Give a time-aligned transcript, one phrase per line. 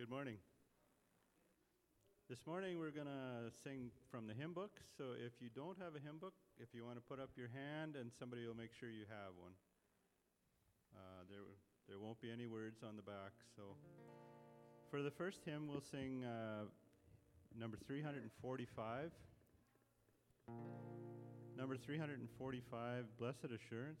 [0.00, 0.40] Good morning.
[2.30, 4.80] This morning we're going to sing from the hymn book.
[4.96, 7.52] So if you don't have a hymn book, if you want to put up your
[7.52, 9.52] hand and somebody will make sure you have one.
[10.96, 11.44] Uh, there,
[11.86, 13.36] there won't be any words on the back.
[13.54, 13.76] So
[14.90, 16.64] for the first hymn, we'll sing uh,
[17.54, 19.12] number 345.
[21.58, 24.00] Number 345, Blessed Assurance.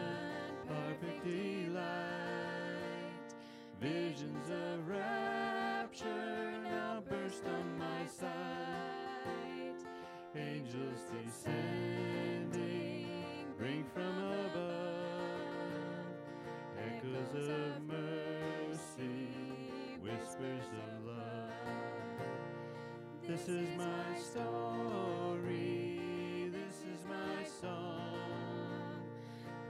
[17.49, 19.27] of mercy,
[20.01, 21.51] whispers of love.
[23.27, 25.99] This is my story,
[26.51, 29.01] this is my song,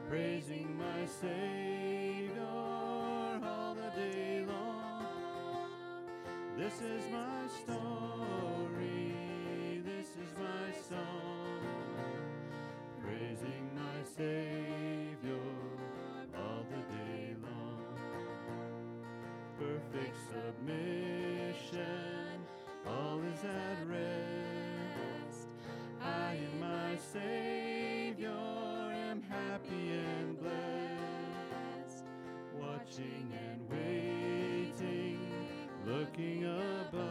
[0.10, 2.42] praising my Savior
[3.44, 5.06] all the day long.
[6.58, 8.11] This is my story,
[19.92, 21.76] Perfect submission,
[22.88, 25.48] all is at rest.
[26.02, 32.06] I and my Savior am happy and blessed,
[32.58, 35.20] watching and waiting,
[35.86, 37.02] looking above,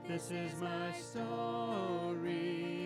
[0.06, 2.85] This is my story,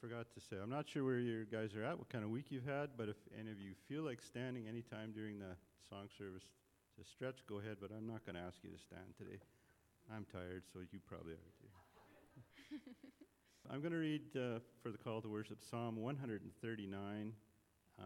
[0.00, 2.46] forgot to say, I'm not sure where you guys are at, what kind of week
[2.50, 5.56] you've had, but if any of you feel like standing anytime during the
[5.88, 6.44] song service
[6.98, 9.40] to stretch, go ahead, but I'm not going to ask you to stand today.
[10.12, 11.72] I'm tired, so you probably are too.
[13.70, 17.32] I'm going to read uh, for the call to worship Psalm 139,
[17.98, 18.02] uh,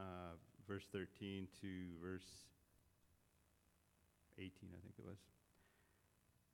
[0.67, 1.69] verse 13 to
[2.01, 2.47] verse
[4.39, 5.19] 18, I think it was.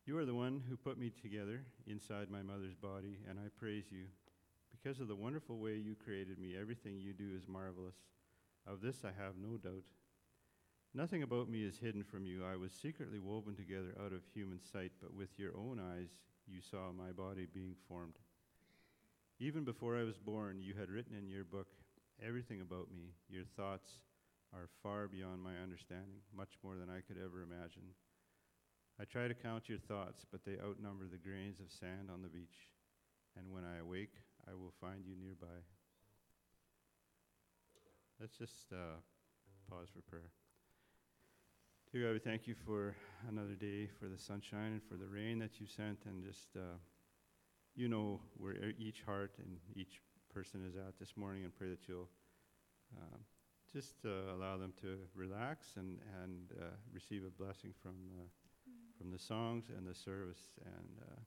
[0.07, 3.85] You are the one who put me together inside my mother's body, and I praise
[3.91, 4.07] you.
[4.87, 7.97] Because of the wonderful way you created me, everything you do is marvelous.
[8.69, 9.83] Of this I have no doubt.
[10.95, 12.45] Nothing about me is hidden from you.
[12.47, 16.11] I was secretly woven together out of human sight, but with your own eyes
[16.47, 18.15] you saw my body being formed.
[19.41, 21.67] Even before I was born, you had written in your book
[22.25, 23.11] everything about me.
[23.29, 23.91] Your thoughts
[24.55, 27.91] are far beyond my understanding, much more than I could ever imagine.
[29.01, 32.29] I try to count your thoughts, but they outnumber the grains of sand on the
[32.29, 32.71] beach.
[33.37, 34.15] And when I awake,
[34.49, 35.59] I will find you nearby.
[38.21, 38.99] Let's just uh,
[39.69, 40.31] pause for prayer.
[41.93, 42.95] Dear God, we thank you for
[43.29, 46.79] another day, for the sunshine and for the rain that you sent, and just uh,
[47.75, 50.01] you know where each heart and each
[50.33, 52.09] person is at this morning, and pray that you'll
[52.97, 53.17] uh,
[53.73, 58.29] just uh, allow them to relax and and uh, receive a blessing from mm.
[58.97, 61.21] from the songs and the service, and uh,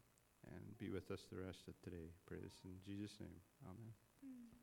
[0.55, 2.11] and be with us the rest of today.
[2.25, 3.93] Pray this in Jesus' name, Amen.
[4.25, 4.59] Mm.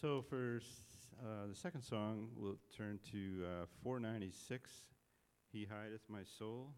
[0.00, 0.60] So for
[1.22, 4.70] uh, the second song, we'll turn to uh, 496.
[5.52, 6.74] He hideth my soul.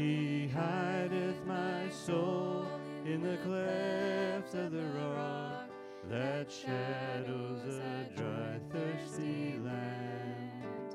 [0.00, 2.64] He hideth my soul
[3.04, 5.68] in the cleft of the rock
[6.08, 10.94] that shadows a dry, thirsty land.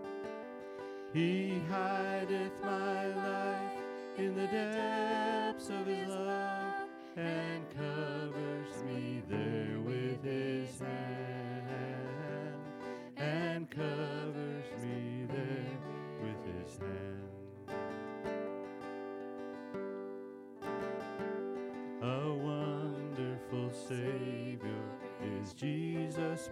[1.13, 3.77] He hideth my life
[4.17, 5.14] in the depths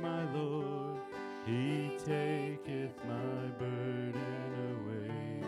[0.01, 0.97] My Lord.
[1.45, 5.43] He taketh my burden away.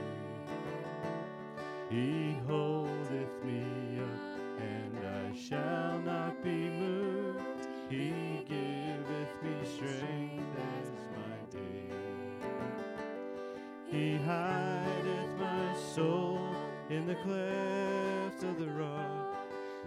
[1.90, 7.68] He holdeth me up, and I shall not be moved.
[7.90, 11.96] He giveth me strength as my day.
[13.90, 16.42] He hideth my soul
[16.90, 19.38] in the cleft of the rock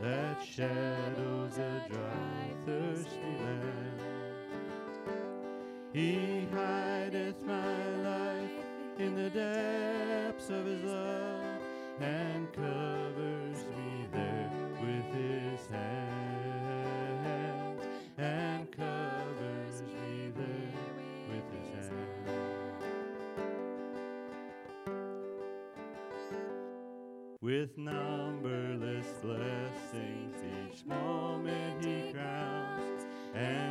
[0.00, 4.17] that shadows a dry, thirsty land.
[5.98, 8.52] He hideth my life
[9.00, 11.60] in the depths of his love
[12.00, 14.48] and covers me there
[14.80, 17.26] with his hand
[18.16, 20.72] and covers me there
[21.30, 22.06] with his hand.
[27.40, 33.04] With numberless blessings each moment he crowns
[33.34, 33.67] and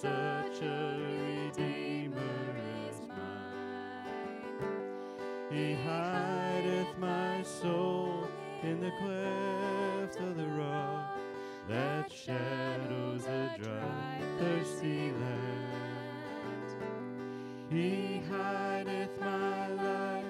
[0.00, 2.56] such a Redeemer
[2.88, 4.56] as mine.
[5.50, 8.26] He hideth my soul
[8.62, 11.18] in the cleft of the rock
[11.68, 15.62] that shadows a dry, thirsty land.
[17.68, 20.24] He hideth my life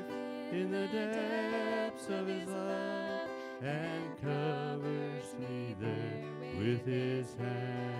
[0.53, 3.29] in the depths of his love
[3.63, 6.25] and covers me there
[6.59, 7.92] with his hand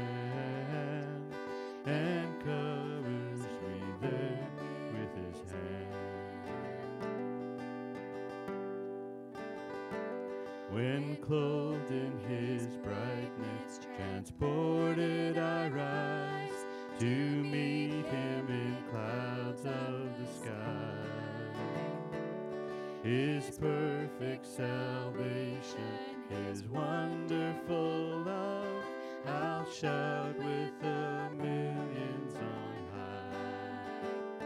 [24.57, 25.97] salvation,
[26.29, 28.85] his wonderful love,
[29.27, 34.43] I'll shout with the millions on high.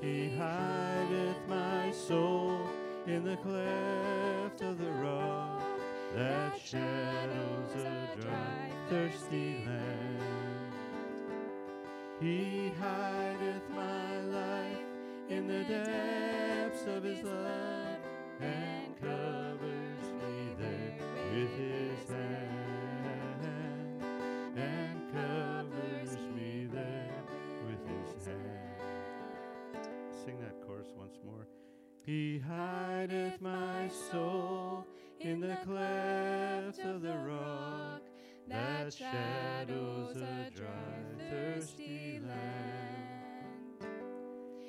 [0.00, 2.66] He hideth my soul
[3.06, 5.62] in the cleft of the rock
[6.16, 10.22] that shadows a dry, thirsty land.
[12.20, 14.78] He hideth my life
[15.28, 17.98] in the depths of his love
[18.40, 20.94] and covers me there
[21.32, 23.46] with his hand
[24.56, 27.22] and covers me there
[27.66, 28.38] with his hand.
[30.24, 31.46] Sing that chorus once more.
[32.04, 34.86] He hideth my soul
[35.20, 38.02] in the cleft of the rock
[38.48, 43.00] that shadows a dry, thirsty land.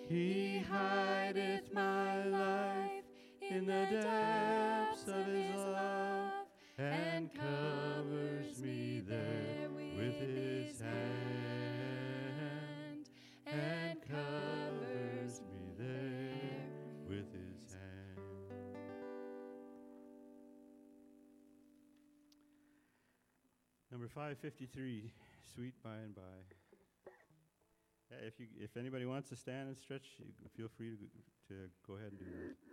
[0.07, 3.05] He hideth my life
[3.49, 4.20] in the depths
[24.13, 25.11] 553,
[25.55, 26.21] Sweet By and By.
[28.27, 30.03] If, you, if anybody wants to stand and stretch,
[30.55, 32.70] feel free to, to go ahead and do that.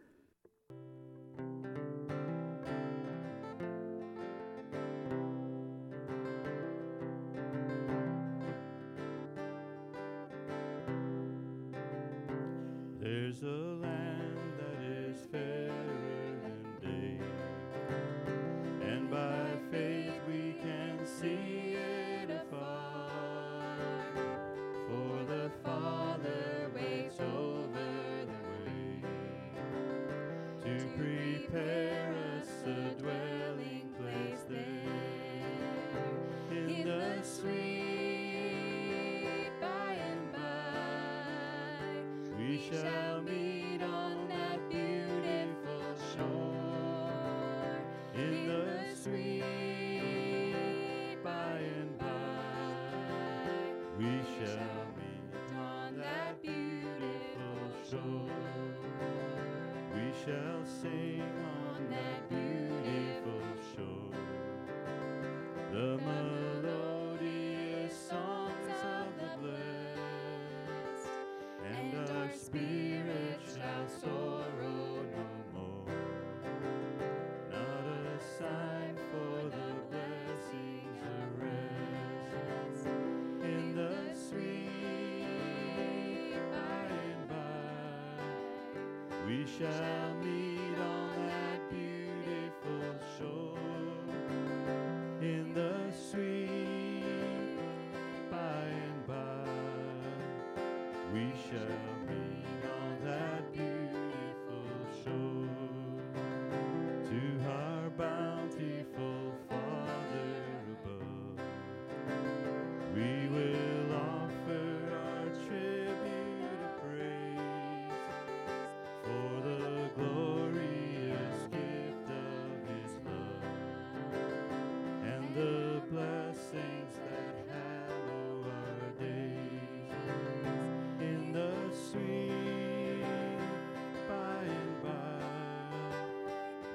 [89.28, 91.07] we shall meet on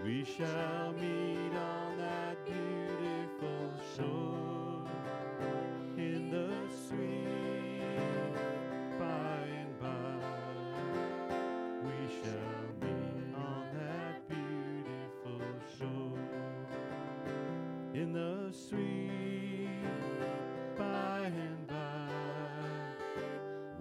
[0.04, 4.86] We shall meet on that beautiful shore
[5.98, 6.54] in the
[6.90, 8.36] sweet
[9.00, 10.18] by and by.
[11.86, 15.42] We shall meet on that beautiful
[15.80, 16.20] shore
[17.94, 19.70] in the sweet
[20.78, 22.10] by and by.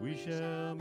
[0.00, 0.72] We shall.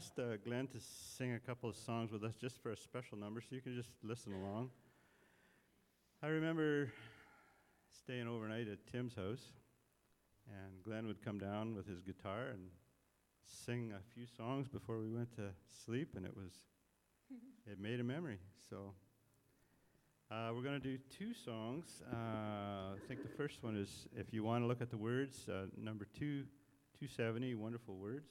[0.00, 3.18] asked uh, Glenn to sing a couple of songs with us just for a special
[3.18, 4.70] number so you can just listen along.
[6.22, 6.90] I remember
[8.02, 9.52] staying overnight at Tim's house,
[10.48, 12.70] and Glenn would come down with his guitar and
[13.44, 15.50] sing a few songs before we went to
[15.84, 16.52] sleep, and it was,
[17.70, 18.38] it made a memory.
[18.70, 18.94] So
[20.30, 22.00] uh, we're going to do two songs.
[22.10, 25.46] Uh, I think the first one is, if you want to look at the words,
[25.46, 26.44] uh, number two,
[26.98, 28.30] 270, Wonderful Words.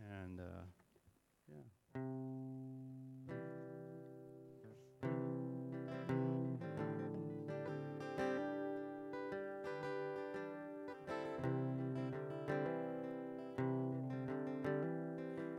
[0.00, 0.62] And uh,
[1.48, 2.00] yeah.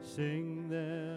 [0.01, 1.08] sing there.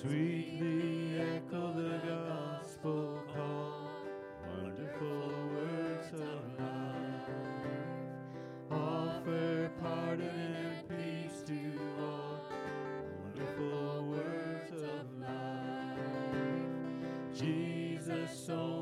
[0.00, 3.90] Sweetly echo the gospel call,
[4.56, 7.28] wonderful words of life.
[8.70, 11.60] Offer pardon and peace to
[12.00, 12.40] all,
[13.24, 15.98] wonderful words of life.
[17.38, 18.79] Jesus only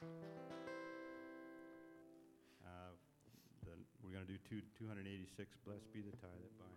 [0.00, 0.06] Uh,
[4.02, 6.69] we're going to do two, 286, Blessed be the tie that binds.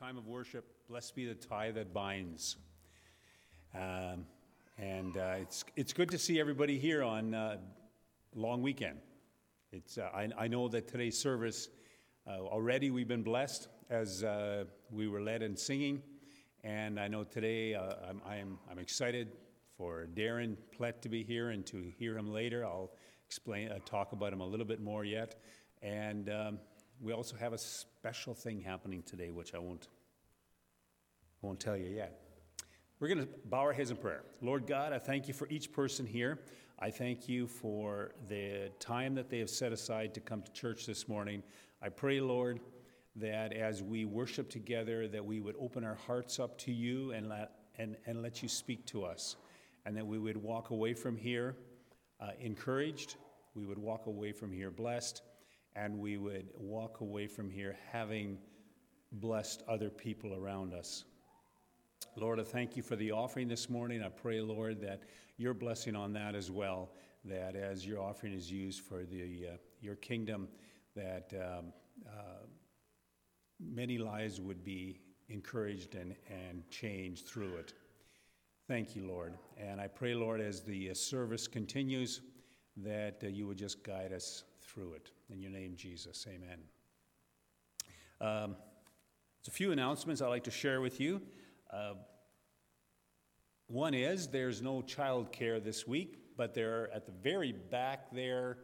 [0.00, 0.64] Time of worship.
[0.88, 2.56] Blessed be the tie that binds.
[3.74, 4.26] Um,
[4.78, 7.56] and uh, it's, it's good to see everybody here on uh,
[8.36, 8.98] long weekend.
[9.72, 11.68] It's, uh, I, I know that today's service,
[12.28, 16.00] uh, already we've been blessed as uh, we were led in singing.
[16.62, 19.32] And I know today uh, I'm, I'm, I'm excited
[19.76, 22.64] for Darren Plett to be here and to hear him later.
[22.64, 22.92] I'll
[23.26, 25.42] explain, talk about him a little bit more yet.
[25.82, 26.58] And um,
[27.00, 29.88] we also have a special thing happening today, which I won't,
[31.42, 32.20] I won't tell you yet.
[33.00, 34.22] We're going to bow our heads in prayer.
[34.42, 36.40] Lord God, I thank you for each person here.
[36.80, 40.86] I thank you for the time that they have set aside to come to church
[40.86, 41.42] this morning.
[41.80, 42.60] I pray, Lord,
[43.16, 47.28] that as we worship together, that we would open our hearts up to you and
[47.28, 49.36] let, and, and let you speak to us,
[49.86, 51.56] and that we would walk away from here
[52.20, 53.16] uh, encouraged,
[53.54, 55.22] we would walk away from here blessed,
[55.76, 58.38] and we would walk away from here having
[59.12, 61.04] blessed other people around us.
[62.16, 64.02] Lord, I thank you for the offering this morning.
[64.02, 65.02] I pray, Lord, that
[65.36, 66.90] your blessing on that as well,
[67.24, 70.48] that as your offering is used for the, uh, your kingdom,
[70.96, 71.72] that um,
[72.06, 72.46] uh,
[73.60, 77.72] many lives would be encouraged and, and changed through it.
[78.66, 79.34] Thank you, Lord.
[79.56, 82.20] And I pray, Lord, as the uh, service continues,
[82.76, 85.10] that uh, you would just guide us through it.
[85.30, 86.58] In your name, Jesus, amen.
[88.20, 88.56] Um,
[89.38, 91.22] there's a few announcements I'd like to share with you.
[91.72, 91.94] Uh,
[93.66, 98.58] one is there's no child care this week, but there at the very back there,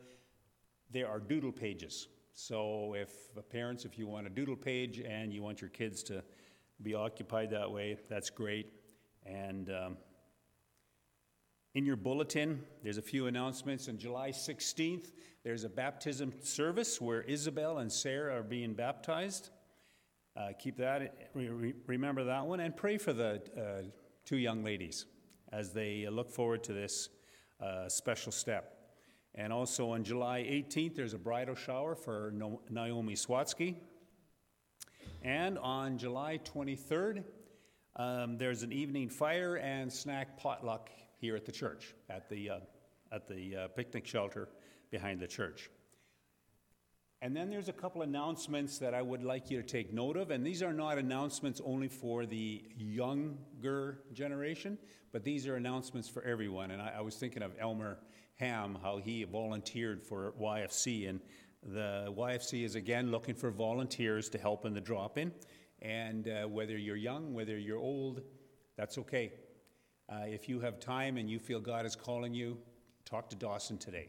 [0.91, 2.09] there are doodle pages.
[2.35, 3.11] So if
[3.51, 6.23] parents, if you want a doodle page and you want your kids to
[6.83, 8.73] be occupied that way, that's great.
[9.25, 9.97] And um,
[11.75, 13.89] In your bulletin, there's a few announcements.
[13.89, 15.11] On July 16th,
[15.43, 19.51] there's a baptism service where Isabel and Sarah are being baptized.
[20.37, 23.89] Uh, keep that, re- re- remember that one, and pray for the uh,
[24.25, 25.07] two young ladies
[25.53, 27.09] as they look forward to this
[27.61, 28.79] uh, special step.
[29.35, 32.33] And also on July 18th, there's a bridal shower for
[32.71, 33.75] Naomi Swatsky.
[35.23, 37.25] And on July 23rd,
[37.97, 40.89] um, there's an evening fire and snack potluck
[41.25, 42.59] here at the church, at the, uh,
[43.11, 44.47] at the uh, picnic shelter
[44.91, 45.71] behind the church.
[47.23, 50.31] And then there's a couple announcements that I would like you to take note of,
[50.31, 54.77] and these are not announcements only for the younger generation,
[55.13, 56.73] but these are announcements for everyone.
[56.73, 57.97] And I, I was thinking of Elmer
[58.37, 61.21] Ham, how he volunteered for YFC, and
[61.63, 65.33] the YFC is again looking for volunteers to help in the drop in.
[65.81, 68.21] And uh, whether you're young, whether you're old,
[68.77, 69.33] that's okay.
[70.09, 72.59] Uh, if you have time and you feel God is calling you,
[73.05, 74.09] talk to Dawson today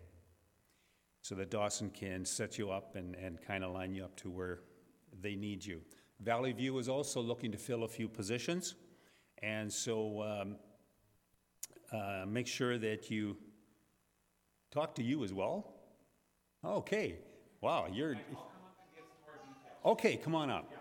[1.21, 4.29] so that Dawson can set you up and, and kind of line you up to
[4.29, 4.59] where
[5.21, 5.81] they need you.
[6.19, 8.75] Valley View is also looking to fill a few positions,
[9.41, 10.55] and so um,
[11.91, 13.35] uh, make sure that you
[14.71, 15.73] talk to you as well.
[16.63, 17.15] Okay,
[17.61, 18.15] wow, you're.
[19.83, 20.74] Okay, come on up.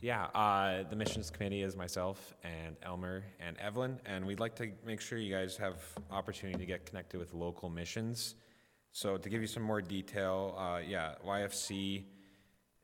[0.00, 4.70] Yeah, uh, the missions committee is myself and Elmer and Evelyn, and we'd like to
[4.84, 5.76] make sure you guys have
[6.10, 8.34] opportunity to get connected with local missions.
[8.92, 12.04] So to give you some more detail, uh, yeah, YFC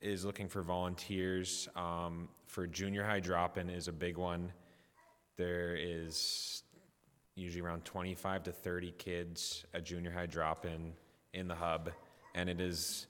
[0.01, 4.51] is looking for volunteers um, for junior high drop-in is a big one.
[5.37, 6.63] There is
[7.35, 10.95] usually around 25 to 30 kids at junior high drop-in
[11.35, 11.91] in the hub,
[12.35, 13.07] and it is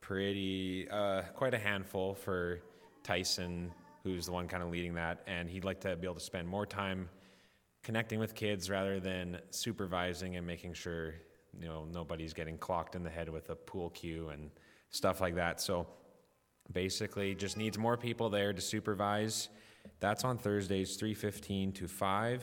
[0.00, 2.62] pretty uh, quite a handful for
[3.02, 6.20] Tyson, who's the one kind of leading that, and he'd like to be able to
[6.20, 7.08] spend more time
[7.82, 11.14] connecting with kids rather than supervising and making sure
[11.58, 14.50] you know nobody's getting clocked in the head with a pool cue and
[14.90, 15.60] stuff like that.
[15.60, 15.86] So
[16.72, 19.48] basically, just needs more people there to supervise.
[19.98, 22.42] That's on Thursdays, three fifteen to five,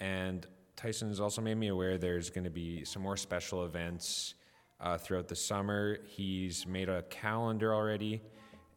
[0.00, 0.46] and
[0.76, 4.34] Tyson has also made me aware there's going to be some more special events
[4.80, 5.98] uh, throughout the summer.
[6.06, 8.20] He's made a calendar already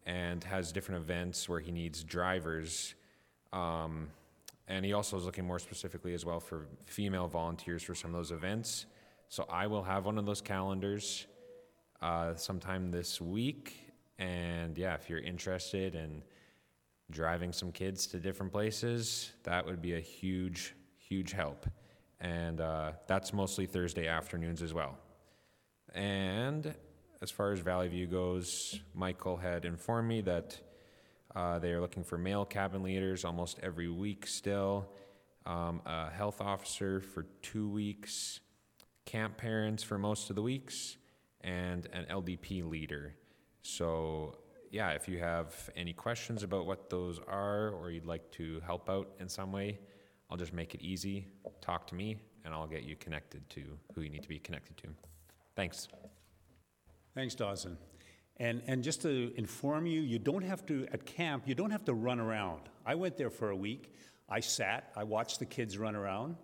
[0.06, 2.94] and has different events where he needs drivers.
[3.52, 4.08] Um,
[4.68, 8.16] and he also is looking more specifically as well for female volunteers for some of
[8.16, 8.86] those events.
[9.28, 11.26] So I will have one of those calendars
[12.00, 13.76] uh, sometime this week.
[14.18, 16.22] And yeah, if you're interested in
[17.10, 21.66] driving some kids to different places, that would be a huge, huge help.
[22.20, 24.98] And uh, that's mostly Thursday afternoons as well.
[25.94, 26.74] And
[27.22, 30.58] as far as Valley View goes, Michael had informed me that
[31.34, 34.88] uh, they are looking for male cabin leaders almost every week still,
[35.46, 38.40] um, a health officer for two weeks,
[39.04, 40.96] camp parents for most of the weeks,
[41.42, 43.14] and an LDP leader.
[43.62, 44.38] So,
[44.70, 48.88] yeah, if you have any questions about what those are or you'd like to help
[48.88, 49.78] out in some way,
[50.30, 51.26] I'll just make it easy.
[51.60, 53.62] Talk to me, and I'll get you connected to
[53.94, 54.88] who you need to be connected to.
[55.54, 55.88] Thanks.
[57.14, 57.76] Thanks, Dawson.
[58.36, 61.84] And, and just to inform you, you don't have to, at camp, you don't have
[61.86, 62.62] to run around.
[62.86, 63.92] I went there for a week.
[64.28, 66.36] I sat, I watched the kids run around.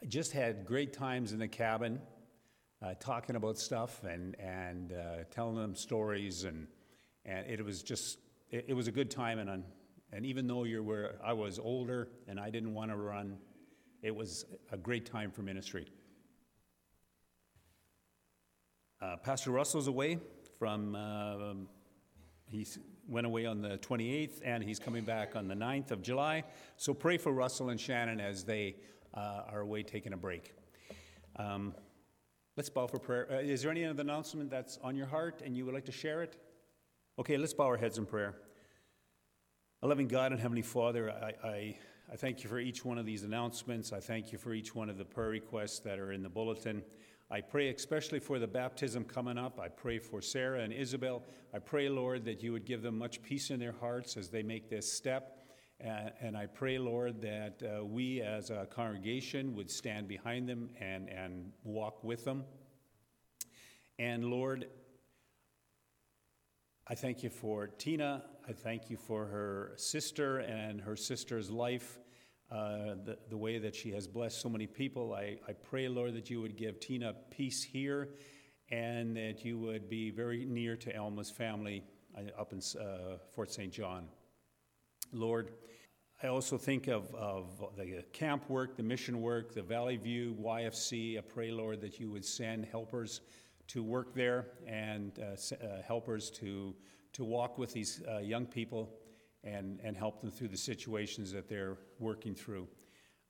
[0.00, 2.00] I just had great times in the cabin,
[2.80, 6.44] uh, talking about stuff and, and uh, telling them stories.
[6.44, 6.68] And,
[7.26, 8.18] and it was just,
[8.50, 9.40] it, it was a good time.
[9.40, 9.64] And,
[10.12, 13.38] and even though you were, I was older and I didn't want to run,
[14.02, 15.88] it was a great time for ministry.
[19.00, 20.18] Uh, Pastor Russell's away
[20.58, 21.54] from, uh,
[22.46, 22.66] he
[23.08, 26.44] went away on the 28th and he's coming back on the 9th of July.
[26.76, 28.76] So pray for Russell and Shannon as they
[29.12, 30.54] uh, are away taking a break.
[31.36, 31.74] Um,
[32.56, 33.28] let's bow for prayer.
[33.30, 35.92] Uh, is there any other announcement that's on your heart and you would like to
[35.92, 36.36] share it?
[37.18, 38.34] Okay, let's bow our heads in prayer.
[39.82, 41.78] Loving God and Heavenly Father, I, I,
[42.10, 43.92] I thank you for each one of these announcements.
[43.92, 46.82] I thank you for each one of the prayer requests that are in the bulletin.
[47.34, 49.58] I pray especially for the baptism coming up.
[49.58, 51.24] I pray for Sarah and Isabel.
[51.52, 54.44] I pray, Lord, that you would give them much peace in their hearts as they
[54.44, 55.40] make this step.
[55.80, 61.08] And I pray, Lord, that uh, we as a congregation would stand behind them and,
[61.08, 62.44] and walk with them.
[63.98, 64.66] And Lord,
[66.86, 68.22] I thank you for Tina.
[68.48, 71.98] I thank you for her sister and her sister's life
[72.50, 75.14] uh, the, the way that she has blessed so many people.
[75.14, 78.10] I, I pray, Lord, that you would give Tina peace here
[78.70, 81.82] and that you would be very near to Elma's family
[82.16, 83.72] uh, up in uh, Fort St.
[83.72, 84.06] John.
[85.12, 85.52] Lord,
[86.22, 91.18] I also think of, of the camp work, the mission work, the Valley View, YFC.
[91.18, 93.20] I pray, Lord, that you would send helpers
[93.68, 96.74] to work there and uh, uh, helpers to,
[97.14, 98.90] to walk with these young people
[99.44, 102.66] and, and help them through the situations that they're working through.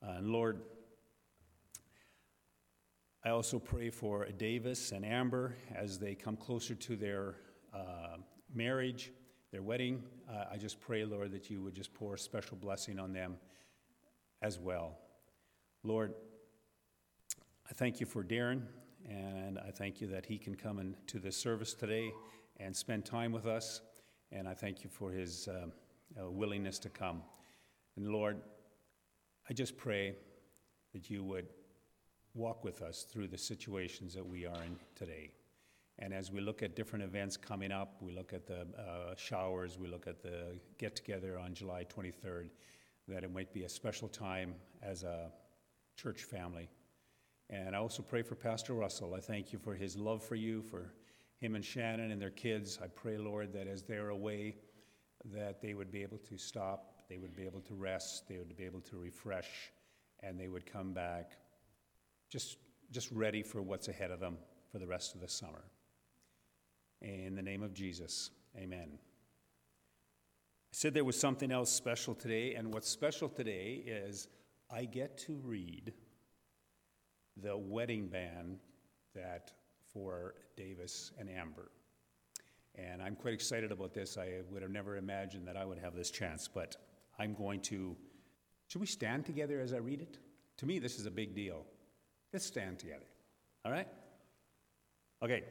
[0.01, 0.61] Uh, and Lord,
[3.23, 7.35] I also pray for Davis and Amber as they come closer to their
[7.73, 8.17] uh,
[8.53, 9.11] marriage,
[9.51, 10.03] their wedding.
[10.29, 13.37] Uh, I just pray, Lord, that you would just pour a special blessing on them
[14.41, 14.99] as well.
[15.83, 16.13] Lord,
[17.69, 18.61] I thank you for Darren,
[19.09, 22.11] and I thank you that he can come into this service today
[22.57, 23.81] and spend time with us.
[24.31, 25.71] And I thank you for his um,
[26.19, 27.21] uh, willingness to come.
[27.95, 28.37] And Lord,
[29.49, 30.15] I just pray
[30.93, 31.47] that you would
[32.33, 35.31] walk with us through the situations that we are in today.
[35.99, 39.77] And as we look at different events coming up, we look at the uh, showers,
[39.79, 42.49] we look at the get together on July 23rd,
[43.07, 45.31] that it might be a special time as a
[45.95, 46.69] church family.
[47.49, 49.13] And I also pray for Pastor Russell.
[49.13, 50.91] I thank you for his love for you, for
[51.37, 52.79] him and Shannon and their kids.
[52.83, 54.55] I pray, Lord, that as they're away,
[55.33, 58.55] that they would be able to stop, they would be able to rest, they would
[58.55, 59.71] be able to refresh,
[60.21, 61.31] and they would come back
[62.29, 62.57] just,
[62.91, 64.37] just ready for what's ahead of them
[64.71, 65.63] for the rest of the summer.
[67.01, 68.87] In the name of Jesus, amen.
[68.93, 68.97] I
[70.71, 74.27] said there was something else special today, and what's special today is
[74.69, 75.93] I get to read
[77.41, 78.59] the wedding band
[79.13, 79.51] that
[79.93, 81.71] for Davis and Amber.
[82.77, 84.17] And I'm quite excited about this.
[84.17, 86.75] I would have never imagined that I would have this chance, but
[87.17, 87.95] I'm going to.
[88.67, 90.17] Should we stand together as I read it?
[90.57, 91.65] To me, this is a big deal.
[92.33, 93.05] Let's stand together.
[93.63, 93.87] All right?
[95.23, 95.43] Okay.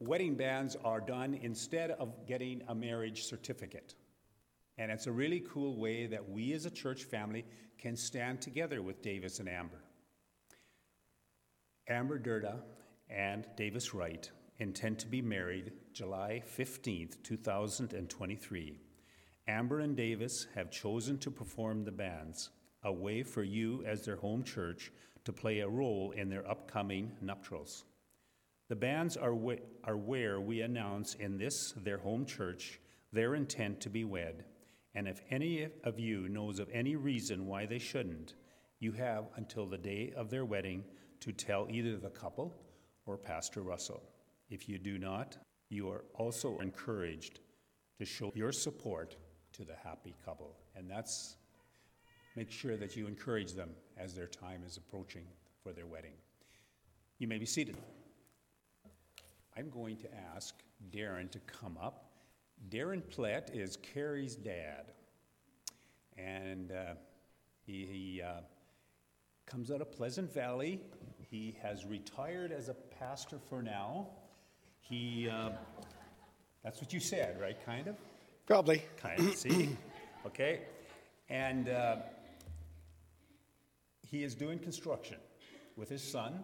[0.00, 3.94] Wedding banns are done instead of getting a marriage certificate.
[4.78, 7.44] And it's a really cool way that we as a church family
[7.78, 9.82] can stand together with Davis and Amber.
[11.88, 12.60] Amber Durda
[13.10, 18.80] and Davis Wright intend to be married July 15th, 2023.
[19.46, 22.50] Amber and Davis have chosen to perform the banns,
[22.82, 24.90] a way for you as their home church
[25.24, 27.84] to play a role in their upcoming nuptials.
[28.68, 32.80] The banns are, wh- are where we announce in this, their home church,
[33.12, 34.44] their intent to be wed.
[34.94, 38.34] And if any of you knows of any reason why they shouldn't,
[38.80, 40.84] you have until the day of their wedding
[41.20, 42.54] to tell either the couple
[43.06, 44.02] or Pastor Russell.
[44.50, 45.36] If you do not,
[45.68, 47.40] you are also encouraged
[47.98, 49.16] to show your support
[49.52, 50.56] to the happy couple.
[50.74, 51.36] And that's
[52.36, 55.24] make sure that you encourage them as their time is approaching
[55.62, 56.12] for their wedding.
[57.18, 57.76] You may be seated.
[59.56, 60.54] I'm going to ask
[60.90, 62.12] Darren to come up.
[62.70, 64.92] Darren Plett is Carrie's dad,
[66.16, 66.94] and uh,
[67.66, 68.40] he, he uh,
[69.46, 70.80] comes out of Pleasant Valley.
[71.30, 74.08] He has retired as a pastor for now.
[74.88, 75.50] He, uh,
[76.64, 77.56] that's what you said, right?
[77.64, 77.96] Kind of?
[78.46, 78.82] Probably.
[79.00, 79.70] Kind of, see?
[80.26, 80.60] Okay.
[81.30, 81.96] And uh,
[84.06, 85.16] he is doing construction
[85.76, 86.40] with his son.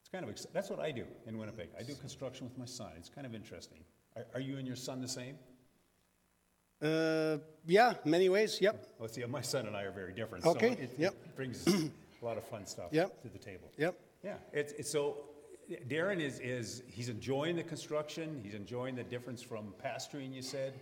[0.00, 1.68] It's kind of, ex- that's what I do in Winnipeg.
[1.78, 2.90] I do construction with my son.
[2.98, 3.78] It's kind of interesting.
[4.16, 5.36] Are, are you and your son the same?
[6.82, 8.58] Uh, yeah, many ways.
[8.60, 8.86] Yep.
[8.98, 10.44] Well, see, my son and I are very different.
[10.44, 11.14] Okay, So it, yep.
[11.24, 11.66] it brings
[12.22, 13.22] a lot of fun stuff Yep.
[13.22, 13.70] to the table.
[13.78, 13.98] Yep.
[14.24, 15.16] Yeah, it's, it's so,
[15.68, 20.80] Darren is, is, he's enjoying the construction, he's enjoying the difference from pastoring, you said,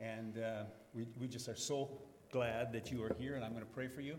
[0.00, 1.88] and uh, we, we just are so
[2.30, 4.16] glad that you are here, and I'm going to pray for you.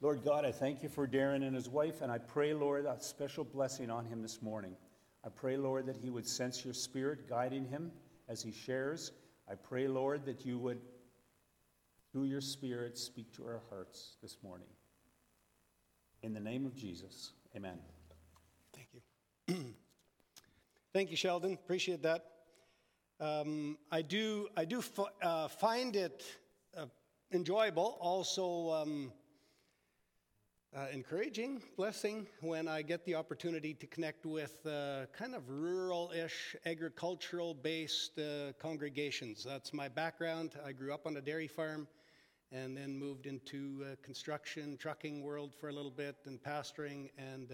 [0.00, 2.98] Lord God, I thank you for Darren and his wife, and I pray, Lord, a
[2.98, 4.74] special blessing on him this morning.
[5.24, 7.90] I pray, Lord, that he would sense your spirit guiding him
[8.28, 9.12] as he shares.
[9.50, 10.80] I pray, Lord, that you would,
[12.10, 14.68] through your spirit, speak to our hearts this morning.
[16.22, 17.78] In the name of Jesus, amen.
[20.92, 21.16] Thank you.
[21.16, 21.52] Sheldon.
[21.52, 22.24] Appreciate that.
[23.20, 24.48] Um, I do.
[24.56, 26.24] I do f- uh, find it
[26.76, 26.86] uh,
[27.30, 29.12] enjoyable, also um,
[30.76, 36.56] uh, encouraging, blessing when I get the opportunity to connect with uh, kind of rural-ish,
[36.66, 39.44] agricultural-based uh, congregations.
[39.44, 40.54] That's my background.
[40.64, 41.86] I grew up on a dairy farm
[42.50, 47.10] and then moved into uh, construction, trucking world for a little bit, and pastoring.
[47.16, 47.52] And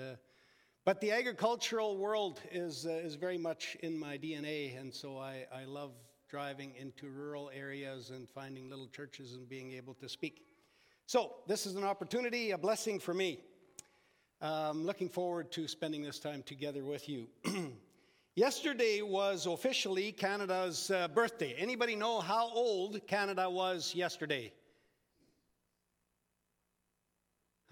[0.84, 5.46] but the agricultural world is uh, is very much in my DNA, and so I,
[5.54, 5.92] I love
[6.28, 10.42] driving into rural areas and finding little churches and being able to speak.
[11.06, 13.40] So this is an opportunity, a blessing for me.
[14.40, 17.28] I'm looking forward to spending this time together with you.
[18.34, 21.54] Yesterday was officially Canada's uh, birthday.
[21.58, 24.52] Anybody know how old Canada was yesterday?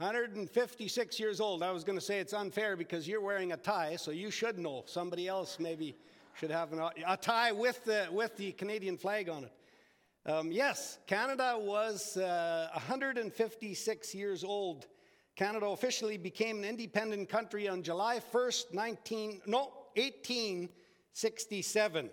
[0.01, 1.63] 156 years old.
[1.63, 4.59] I was going to say it's unfair because you're wearing a tie, so you should
[4.59, 4.83] know.
[4.87, 5.95] Somebody else maybe
[6.33, 9.53] should have an, a tie with the, with the Canadian flag on it.
[10.25, 14.87] Um, yes, Canada was uh, 156 years old.
[15.37, 22.09] Canada officially became an independent country on July 1st, 19, no, 1867.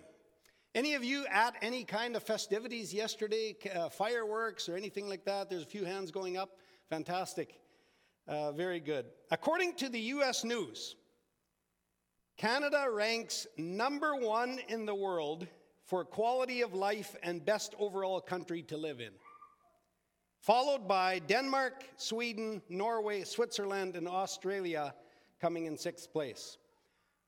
[0.74, 5.48] Any of you at any kind of festivities yesterday, uh, fireworks or anything like that?
[5.48, 6.50] There's a few hands going up.
[6.90, 7.58] Fantastic.
[8.28, 9.06] Uh, very good.
[9.30, 10.96] According to the US News,
[12.36, 15.46] Canada ranks number one in the world
[15.86, 19.12] for quality of life and best overall country to live in,
[20.42, 24.94] followed by Denmark, Sweden, Norway, Switzerland, and Australia
[25.40, 26.58] coming in sixth place.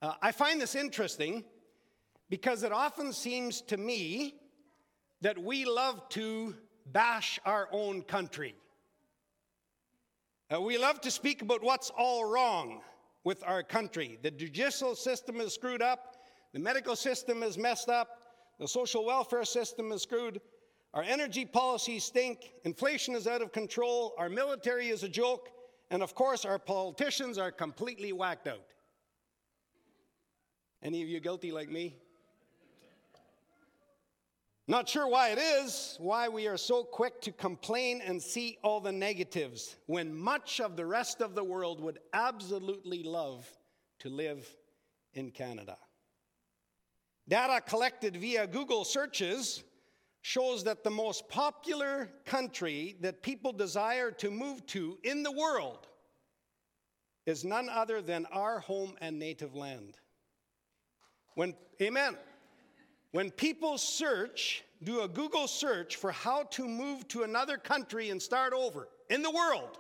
[0.03, 1.45] Uh, I find this interesting
[2.29, 4.35] because it often seems to me
[5.23, 8.55] that we love to bash our own country.
[10.53, 12.81] Uh, we love to speak about what's all wrong
[13.23, 14.19] with our country.
[14.21, 16.17] The judicial system is screwed up,
[16.53, 18.09] the medical system is messed up,
[18.59, 20.41] the social welfare system is screwed,
[20.93, 25.51] our energy policies stink, inflation is out of control, our military is a joke,
[25.93, 28.67] and of course, our politicians are completely whacked out.
[30.83, 31.95] Any of you guilty like me?
[34.71, 38.79] Not sure why it is, why we are so quick to complain and see all
[38.79, 43.45] the negatives when much of the rest of the world would absolutely love
[43.99, 44.49] to live
[45.13, 45.77] in Canada.
[47.27, 49.65] Data collected via Google searches
[50.23, 55.89] shows that the most popular country that people desire to move to in the world
[57.27, 59.97] is none other than our home and native land.
[61.35, 62.17] When, amen.
[63.13, 68.23] When people search, do a Google search for how to move to another country and
[68.23, 69.79] start over in the world,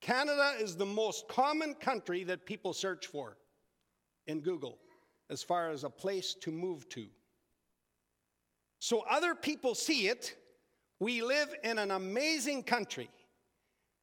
[0.00, 3.36] Canada is the most common country that people search for
[4.26, 4.78] in Google
[5.30, 7.06] as far as a place to move to.
[8.80, 10.34] So other people see it.
[10.98, 13.08] We live in an amazing country,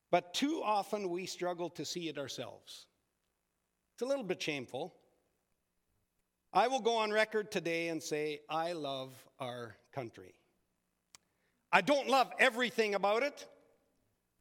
[0.10, 2.88] but too often we struggle to see it ourselves.
[3.94, 4.94] It's a little bit shameful.
[6.52, 10.34] I will go on record today and say, I love our country.
[11.72, 13.48] I don't love everything about it,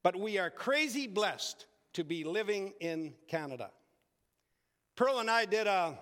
[0.03, 3.71] but we are crazy blessed to be living in Canada.
[4.97, 5.99] Pearl and I did a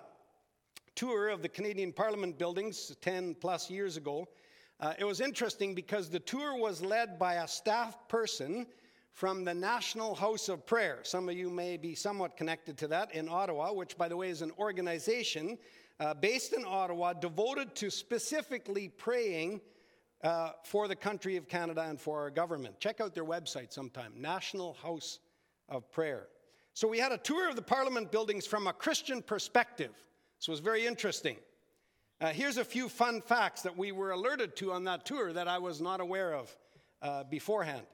[0.94, 4.28] tour of the Canadian Parliament buildings 10 plus years ago.
[4.78, 8.68] Uh, it was interesting because the tour was led by a staff person
[9.10, 11.00] from the National House of Prayer.
[11.02, 14.28] Some of you may be somewhat connected to that in Ottawa, which, by the way,
[14.28, 15.58] is an organization
[16.00, 19.60] uh, based in Ottawa devoted to specifically praying
[20.22, 22.78] uh, for the country of Canada and for our government.
[22.80, 25.20] Check out their website sometime National House
[25.68, 26.28] of Prayer.
[26.74, 29.92] So we had a tour of the Parliament buildings from a Christian perspective.
[30.40, 31.36] It was very interesting.
[32.20, 35.48] Uh, here's a few fun facts that we were alerted to on that tour that
[35.48, 36.56] I was not aware of
[37.02, 37.86] uh, beforehand.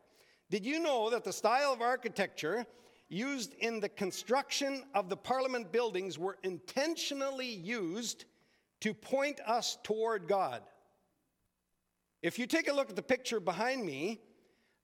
[0.50, 2.66] Did you know that the style of architecture
[3.12, 8.24] used in the construction of the parliament buildings were intentionally used
[8.80, 10.62] to point us toward God.
[12.22, 14.20] If you take a look at the picture behind me,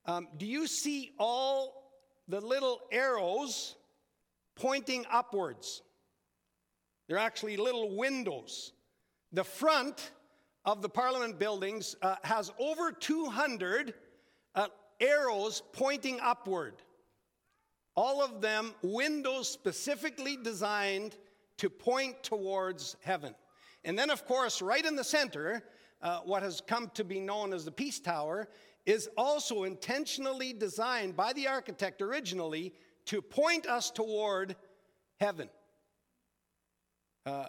[0.05, 1.91] um, do you see all
[2.27, 3.75] the little arrows
[4.55, 5.81] pointing upwards?
[7.07, 8.73] They're actually little windows.
[9.33, 10.11] The front
[10.65, 13.93] of the parliament buildings uh, has over 200
[14.55, 14.67] uh,
[14.99, 16.75] arrows pointing upward.
[17.95, 21.17] All of them windows specifically designed
[21.57, 23.35] to point towards heaven.
[23.83, 25.63] And then, of course, right in the center,
[26.01, 28.47] uh, what has come to be known as the Peace Tower
[28.85, 32.73] is also intentionally designed by the architect originally
[33.05, 34.55] to point us toward
[35.19, 35.49] heaven.
[37.25, 37.47] Uh,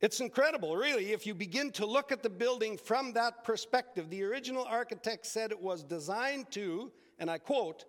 [0.00, 4.10] it's incredible, really, if you begin to look at the building from that perspective.
[4.10, 7.86] The original architect said it was designed to, and I quote,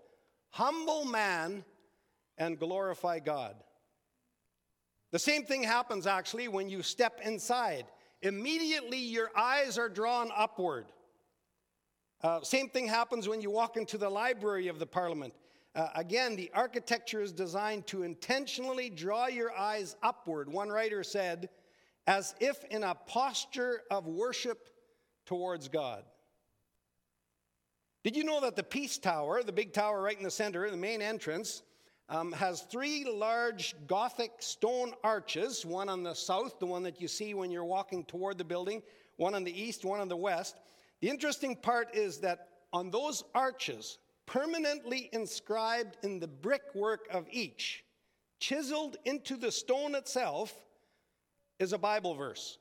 [0.52, 1.66] humble man
[2.38, 3.56] and glorify God.
[5.12, 7.86] The same thing happens actually when you step inside.
[8.22, 10.86] Immediately, your eyes are drawn upward.
[12.22, 15.34] Uh, same thing happens when you walk into the library of the parliament.
[15.76, 20.50] Uh, again, the architecture is designed to intentionally draw your eyes upward.
[20.50, 21.50] One writer said,
[22.08, 24.70] as if in a posture of worship
[25.26, 26.04] towards God.
[28.04, 30.78] Did you know that the Peace Tower, the big tower right in the center, the
[30.78, 31.64] main entrance,
[32.10, 37.08] um, has three large Gothic stone arches one on the south, the one that you
[37.08, 38.82] see when you're walking toward the building,
[39.18, 40.60] one on the east, one on the west.
[41.02, 47.84] The interesting part is that on those arches, permanently inscribed in the brickwork of each,
[48.40, 50.54] chiseled into the stone itself,
[51.60, 52.58] is a Bible verse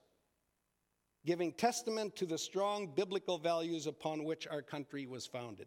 [1.26, 5.66] giving testament to the strong biblical values upon which our country was founded.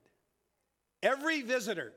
[1.02, 1.94] Every visitor,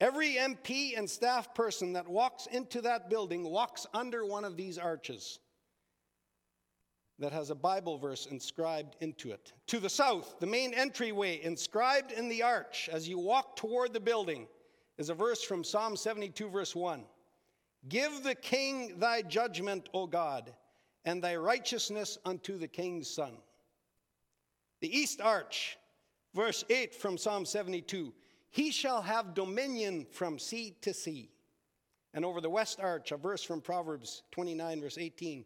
[0.00, 4.78] every MP and staff person that walks into that building walks under one of these
[4.78, 5.38] arches
[7.18, 9.52] that has a Bible verse inscribed into it.
[9.68, 14.00] To the south, the main entryway inscribed in the arch as you walk toward the
[14.00, 14.48] building
[14.98, 17.04] is a verse from Psalm 72, verse 1.
[17.88, 20.52] Give the king thy judgment, O God,
[21.04, 23.34] and thy righteousness unto the king's son.
[24.80, 25.78] The east arch,
[26.34, 28.12] verse 8 from Psalm 72
[28.54, 31.28] He shall have dominion from sea to sea.
[32.14, 35.44] And over the west arch, a verse from Proverbs 29, verse 18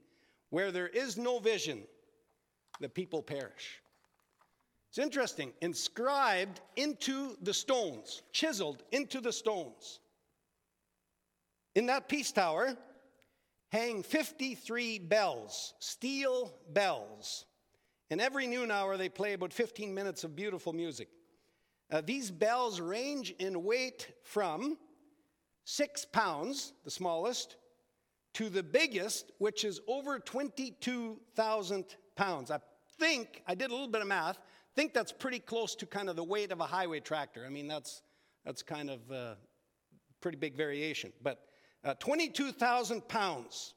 [0.50, 1.84] Where there is no vision,
[2.80, 3.80] the people perish.
[4.90, 10.00] It's interesting, inscribed into the stones, chiseled into the stones.
[11.74, 12.76] In that peace tower,
[13.72, 17.46] hang 53 bells, steel bells.
[18.11, 21.09] And every noon hour, they play about 15 minutes of beautiful music.
[21.91, 24.76] Uh, these bells range in weight from
[25.64, 27.57] six pounds, the smallest,
[28.34, 31.84] to the biggest, which is over 22,000
[32.14, 32.51] pounds.
[32.51, 32.61] I
[32.99, 34.39] think, I did a little bit of math,
[34.78, 37.45] think that's pretty close to kind of the weight of a highway tractor.
[37.45, 38.03] I mean, that's,
[38.45, 39.34] that's kind of a uh,
[40.20, 41.12] pretty big variation.
[41.20, 41.41] But
[41.82, 43.74] uh, 22,000 pounds.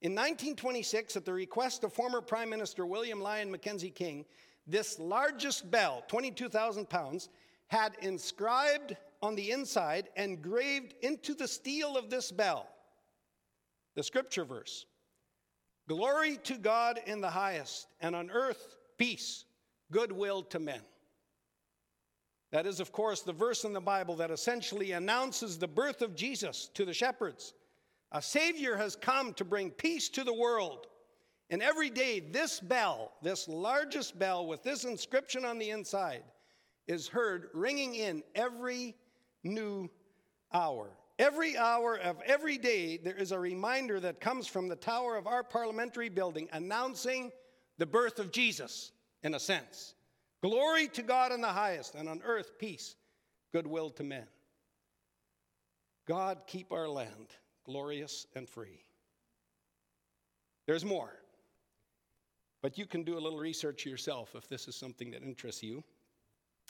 [0.00, 4.24] In 1926, at the request of former Prime Minister William Lyon Mackenzie King,
[4.68, 7.28] this largest bell, 22,000 pounds,
[7.68, 12.68] had inscribed on the inside and graved into the steel of this bell
[13.98, 14.86] the scripture verse
[15.88, 19.44] Glory to God in the highest, and on earth peace,
[19.90, 20.82] goodwill to men.
[22.52, 26.14] That is, of course, the verse in the Bible that essentially announces the birth of
[26.14, 27.54] Jesus to the shepherds.
[28.12, 30.86] A Savior has come to bring peace to the world.
[31.50, 36.22] And every day, this bell, this largest bell with this inscription on the inside,
[36.86, 38.94] is heard ringing in every
[39.44, 39.88] new
[40.52, 40.90] hour.
[41.18, 45.26] Every hour of every day, there is a reminder that comes from the tower of
[45.26, 47.32] our parliamentary building announcing
[47.78, 48.92] the birth of Jesus,
[49.22, 49.94] in a sense.
[50.42, 52.94] Glory to God in the highest, and on earth peace,
[53.52, 54.26] goodwill to men.
[56.06, 57.28] God, keep our land
[57.64, 58.84] glorious and free.
[60.66, 61.12] There's more,
[62.62, 65.82] but you can do a little research yourself if this is something that interests you.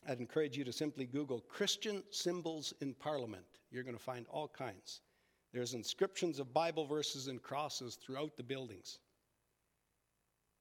[0.08, 3.44] I'd encourage you to simply Google Christian symbols in Parliament.
[3.70, 5.00] You're going to find all kinds.
[5.52, 8.98] There's inscriptions of Bible verses and crosses throughout the buildings.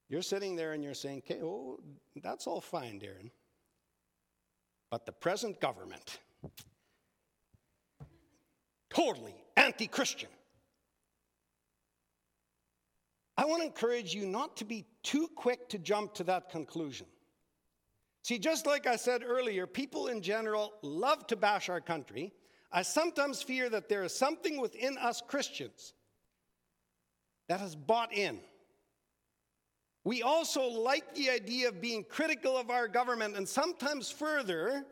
[0.09, 1.79] You're sitting there and you're saying, okay, oh,
[2.23, 3.29] that's all fine, Darren.
[4.89, 6.19] But the present government,
[8.89, 10.29] totally anti Christian.
[13.37, 17.07] I want to encourage you not to be too quick to jump to that conclusion.
[18.23, 22.33] See, just like I said earlier, people in general love to bash our country.
[22.71, 25.93] I sometimes fear that there is something within us Christians
[27.47, 28.39] that has bought in
[30.07, 34.85] we also like the idea of being critical of our government and sometimes further,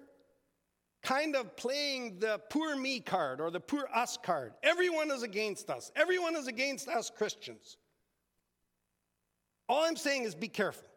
[1.02, 4.56] kind of playing the poor me card or the poor us card.
[4.62, 7.78] Everyone is against us, everyone is against us Christians.
[9.68, 10.88] All I'm saying is be careful.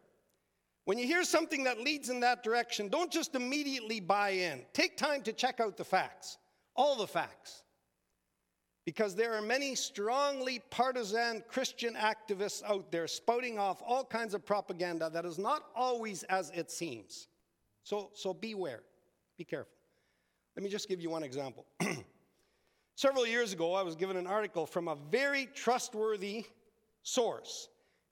[0.85, 4.65] When you hear something that leads in that direction, don't just immediately buy in.
[4.73, 6.37] Take time to check out the facts,
[6.75, 7.63] all the facts
[8.89, 14.43] because there are many strongly partisan Christian activists out there spouting off all kinds of
[14.43, 17.27] propaganda that is not always as it seems.
[17.83, 18.81] So, so beware,
[19.37, 19.75] be careful.
[20.55, 21.67] Let me just give you one example.
[22.95, 26.45] Several years ago, I was given an article from a very trustworthy
[27.03, 27.68] source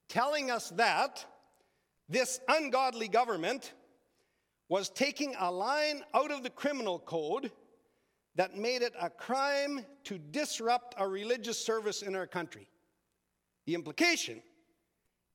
[0.10, 1.26] telling us that
[2.10, 3.74] this ungodly government
[4.70, 7.52] was taking a line out of the criminal code
[8.36, 12.68] that made it a crime to disrupt a religious service in our country.
[13.66, 14.42] The implication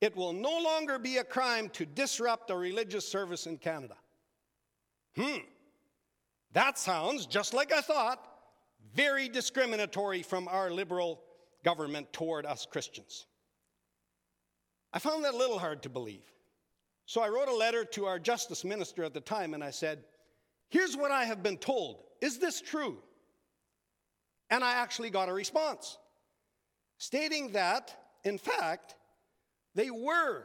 [0.02, 3.94] it will no longer be a crime to disrupt a religious service in Canada.
[5.16, 5.44] Hmm,
[6.52, 8.20] that sounds just like I thought,
[8.94, 11.22] very discriminatory from our liberal
[11.64, 13.26] government toward us Christians.
[14.92, 16.24] I found that a little hard to believe.
[17.06, 20.04] So I wrote a letter to our justice minister at the time and I said,
[20.68, 22.98] Here's what I have been told is this true?
[24.50, 25.98] And I actually got a response
[26.98, 28.94] stating that, in fact,
[29.74, 30.44] they were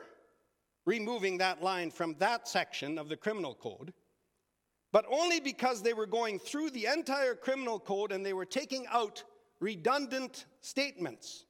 [0.86, 3.94] removing that line from that section of the criminal code,
[4.92, 8.88] but only because they were going through the entire criminal code and they were taking
[8.88, 9.24] out
[9.60, 11.46] redundant statements.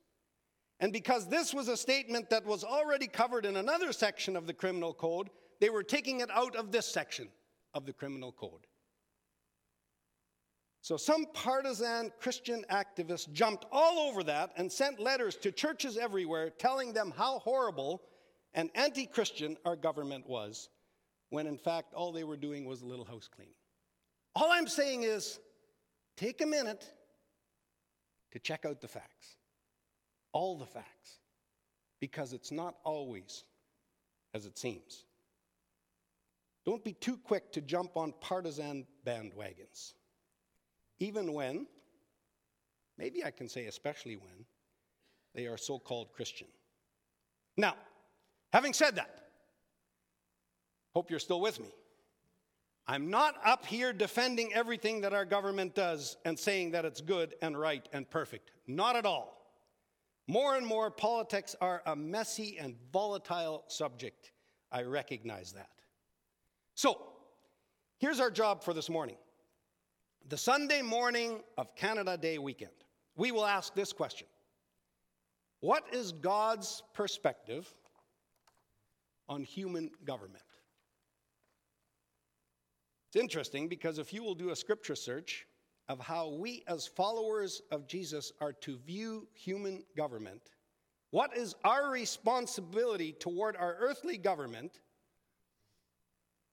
[0.79, 4.53] And because this was a statement that was already covered in another section of the
[4.53, 7.29] criminal code, they were taking it out of this section
[7.73, 8.67] of the criminal code.
[10.81, 16.49] So some partisan Christian activists jumped all over that and sent letters to churches everywhere
[16.49, 18.03] telling them how horrible
[18.53, 20.69] and anti Christian our government was,
[21.29, 23.53] when in fact all they were doing was a little house cleaning.
[24.35, 25.39] All I'm saying is
[26.15, 26.85] take a minute
[28.31, 29.36] to check out the facts,
[30.37, 31.19] all the facts,
[31.99, 33.43] because it's not always
[34.35, 35.05] as it seems.
[36.63, 39.93] Don't be too quick to jump on partisan bandwagons
[40.99, 41.67] even when,
[42.97, 44.45] maybe I can say especially when,
[45.35, 46.47] they are so called Christian.
[47.55, 47.75] Now,
[48.51, 49.09] having said that,
[50.93, 51.71] hope you're still with me.
[52.87, 57.35] I'm not up here defending everything that our government does and saying that it's good
[57.41, 58.51] and right and perfect.
[58.65, 59.36] Not at all.
[60.27, 64.31] More and more, politics are a messy and volatile subject.
[64.71, 65.69] I recognize that.
[66.75, 66.99] So,
[67.97, 69.15] here's our job for this morning
[70.27, 72.71] the Sunday morning of Canada Day weekend,
[73.15, 74.27] we will ask this question
[75.61, 77.73] What is God's perspective
[79.29, 80.43] on human government?
[83.07, 85.47] It's interesting because if you will do a scripture search
[85.89, 90.41] of how we as followers of Jesus are to view human government,
[91.11, 94.79] what is our responsibility toward our earthly government?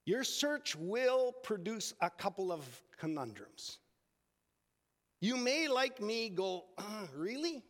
[0.07, 2.65] Your search will produce a couple of
[2.99, 3.79] conundrums.
[5.21, 7.63] You may, like me, go, uh, Really?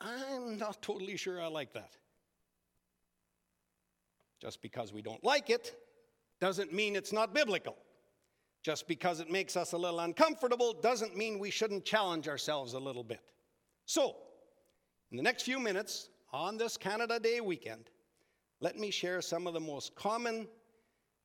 [0.00, 1.96] I'm not totally sure I like that.
[4.40, 5.74] Just because we don't like it
[6.40, 7.76] doesn't mean it's not biblical.
[8.68, 12.78] Just because it makes us a little uncomfortable doesn't mean we shouldn't challenge ourselves a
[12.78, 13.22] little bit.
[13.86, 14.14] So,
[15.10, 17.88] in the next few minutes on this Canada Day weekend,
[18.60, 20.46] let me share some of the most common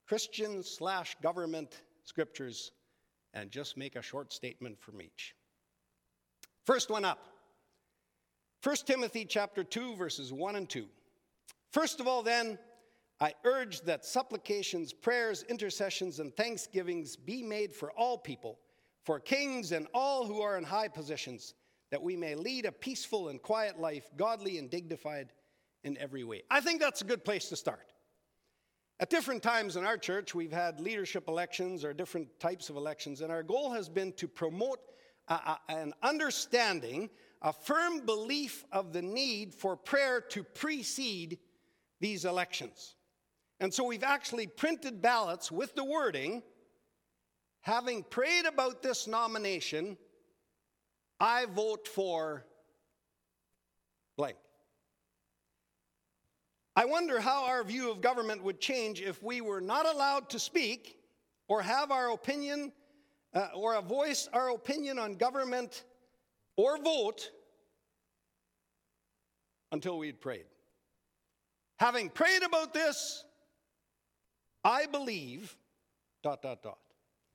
[0.07, 2.71] Christian slash government scriptures
[3.33, 5.35] and just make a short statement from each.
[6.65, 7.19] First one up
[8.63, 10.85] 1 Timothy chapter 2 verses 1 and 2.
[11.73, 12.57] First of all then
[13.23, 18.59] I urge that supplications, prayers, intercessions and thanksgivings be made for all people,
[19.05, 21.53] for kings and all who are in high positions,
[21.89, 25.31] that we may lead a peaceful and quiet life, godly and dignified
[25.85, 26.43] in every way.
[26.51, 27.93] I think that's a good place to start.
[28.99, 33.21] At different times in our church, we've had leadership elections or different types of elections,
[33.21, 34.79] and our goal has been to promote
[35.29, 37.09] a, a, an understanding,
[37.41, 41.39] a firm belief of the need for prayer to precede
[42.01, 42.95] these elections.
[43.63, 46.43] And so we've actually printed ballots with the wording
[47.61, 49.97] having prayed about this nomination,
[51.17, 52.43] I vote for
[54.17, 54.35] blank.
[56.75, 60.39] I wonder how our view of government would change if we were not allowed to
[60.39, 60.97] speak
[61.47, 62.73] or have our opinion
[63.33, 65.85] uh, or voice our opinion on government
[66.57, 67.31] or vote
[69.71, 70.47] until we'd prayed.
[71.77, 73.23] Having prayed about this,
[74.63, 75.55] I believe,
[76.21, 76.77] dot, dot, dot.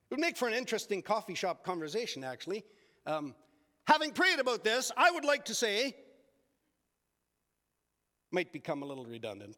[0.09, 2.63] It would make for an interesting coffee shop conversation, actually.
[3.05, 3.35] Um,
[3.85, 5.95] having prayed about this, I would like to say,
[8.31, 9.57] might become a little redundant.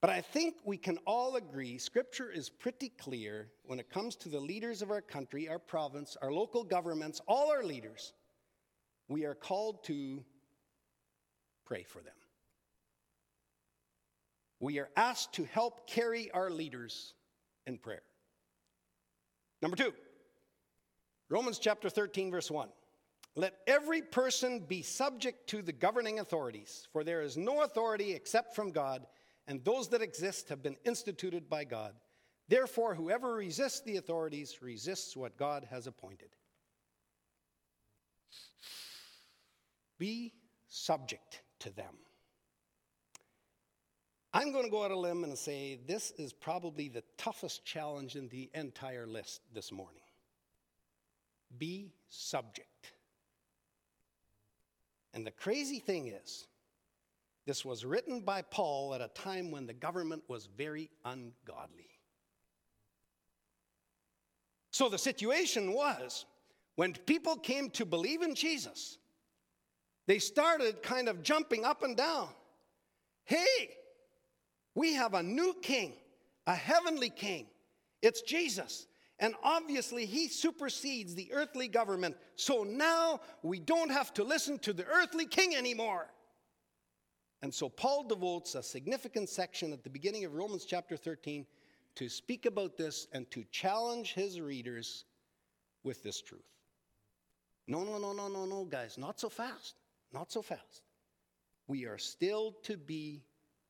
[0.00, 4.28] But I think we can all agree Scripture is pretty clear when it comes to
[4.28, 8.12] the leaders of our country, our province, our local governments, all our leaders.
[9.08, 10.22] We are called to
[11.64, 12.14] pray for them.
[14.60, 17.14] We are asked to help carry our leaders
[17.66, 18.02] in prayer.
[19.60, 19.92] Number two,
[21.28, 22.68] Romans chapter 13, verse 1.
[23.36, 28.54] Let every person be subject to the governing authorities, for there is no authority except
[28.54, 29.06] from God,
[29.48, 31.94] and those that exist have been instituted by God.
[32.48, 36.28] Therefore, whoever resists the authorities resists what God has appointed.
[39.98, 40.34] Be
[40.68, 41.94] subject to them.
[44.36, 47.64] I'm going to go out on a limb and say this is probably the toughest
[47.64, 50.02] challenge in the entire list this morning.
[51.56, 52.92] Be subject.
[55.14, 56.48] And the crazy thing is,
[57.46, 61.90] this was written by Paul at a time when the government was very ungodly.
[64.72, 66.26] So the situation was
[66.74, 68.98] when people came to believe in Jesus,
[70.08, 72.30] they started kind of jumping up and down.
[73.24, 73.76] Hey,
[74.74, 75.92] we have a new king,
[76.46, 77.46] a heavenly king.
[78.02, 78.86] It's Jesus.
[79.20, 82.16] And obviously, he supersedes the earthly government.
[82.34, 86.08] So now we don't have to listen to the earthly king anymore.
[87.42, 91.46] And so Paul devotes a significant section at the beginning of Romans chapter 13
[91.96, 95.04] to speak about this and to challenge his readers
[95.84, 96.40] with this truth.
[97.68, 99.76] No, no, no, no, no, no, guys, not so fast.
[100.12, 100.82] Not so fast.
[101.66, 103.22] We are still to be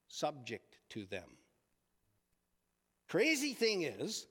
[0.08, 1.28] subject to them.
[3.08, 4.26] Crazy thing is,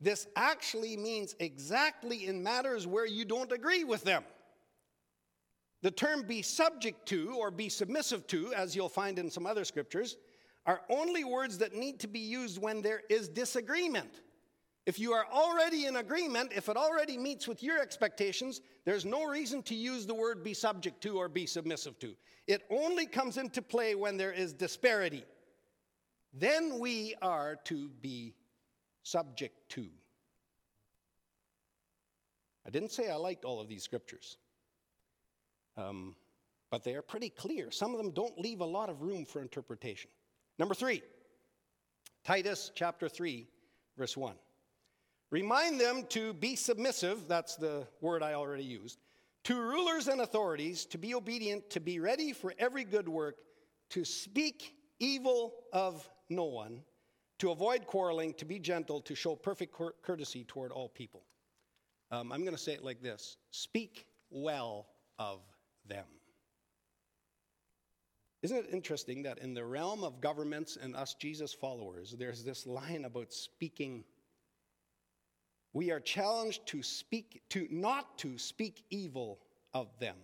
[0.00, 4.22] this actually means exactly in matters where you don't agree with them.
[5.82, 9.64] The term be subject to or be submissive to, as you'll find in some other
[9.64, 10.16] scriptures,
[10.66, 14.22] are only words that need to be used when there is disagreement.
[14.86, 19.24] If you are already in agreement, if it already meets with your expectations, there's no
[19.24, 22.14] reason to use the word be subject to or be submissive to.
[22.46, 25.24] It only comes into play when there is disparity.
[26.38, 28.34] Then we are to be
[29.02, 29.86] subject to.
[32.66, 34.36] I didn't say I liked all of these scriptures,
[35.76, 36.14] um,
[36.70, 37.70] but they are pretty clear.
[37.70, 40.10] Some of them don't leave a lot of room for interpretation.
[40.58, 41.02] Number three,
[42.24, 43.48] Titus chapter 3,
[43.96, 44.34] verse 1.
[45.30, 48.98] Remind them to be submissive, that's the word I already used,
[49.44, 53.36] to rulers and authorities, to be obedient, to be ready for every good work,
[53.90, 56.82] to speak evil of no one,
[57.38, 61.22] to avoid quarreling, to be gentle, to show perfect courtesy toward all people.
[62.10, 64.86] Um, I'm going to say it like this Speak well
[65.18, 65.40] of
[65.86, 66.06] them.
[68.42, 72.66] Isn't it interesting that in the realm of governments and us Jesus followers, there's this
[72.66, 74.04] line about speaking?
[75.72, 79.40] We are challenged to speak, to not to speak evil
[79.74, 80.16] of them.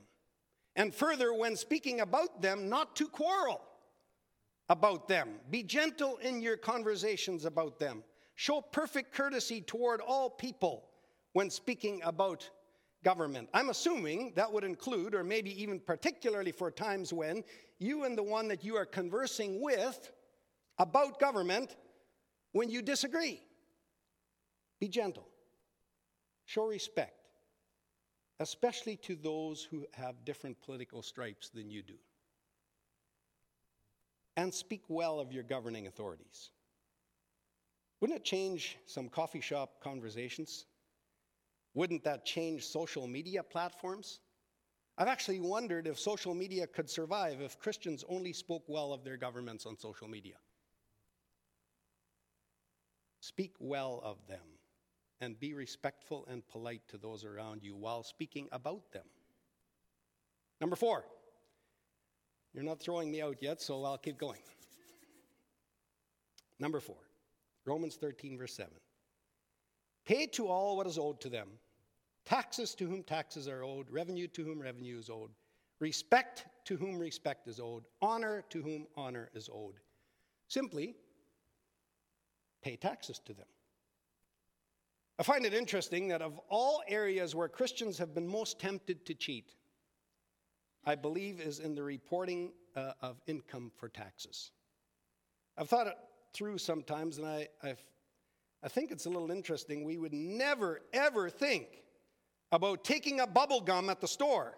[0.76, 3.60] And further, when speaking about them, not to quarrel
[4.68, 5.40] about them.
[5.50, 8.02] Be gentle in your conversations about them.
[8.34, 10.88] Show perfect courtesy toward all people
[11.32, 12.48] when speaking about
[13.04, 13.48] government.
[13.52, 17.44] I'm assuming that would include, or maybe even particularly for times when
[17.78, 20.10] you and the one that you are conversing with
[20.78, 21.76] about government,
[22.52, 23.40] when you disagree.
[24.80, 25.28] Be gentle.
[26.46, 27.28] Show respect,
[28.40, 31.94] especially to those who have different political stripes than you do
[34.36, 36.50] and speak well of your governing authorities.
[38.00, 40.66] Wouldn't it change some coffee shop conversations?
[41.74, 44.20] Wouldn't that change social media platforms?
[44.96, 49.16] I've actually wondered if social media could survive if Christians only spoke well of their
[49.16, 50.36] governments on social media.
[53.20, 54.58] Speak well of them
[55.20, 59.06] and be respectful and polite to those around you while speaking about them.
[60.60, 61.04] Number four,
[62.54, 64.40] you're not throwing me out yet, so I'll keep going.
[66.60, 66.96] Number four,
[67.64, 68.72] Romans 13, verse 7.
[70.06, 71.48] Pay to all what is owed to them
[72.24, 75.30] taxes to whom taxes are owed, revenue to whom revenue is owed,
[75.80, 79.74] respect to whom respect is owed, honor to whom honor is owed.
[80.48, 80.94] Simply,
[82.62, 83.46] pay taxes to them.
[85.18, 89.14] I find it interesting that of all areas where Christians have been most tempted to
[89.14, 89.54] cheat,
[90.86, 94.50] I believe, is in the reporting uh, of income for taxes.
[95.56, 95.96] I've thought it
[96.32, 97.80] through sometimes, and I, I've,
[98.62, 99.84] I think it's a little interesting.
[99.84, 101.66] We would never, ever think
[102.52, 104.56] about taking a bubble gum at the store.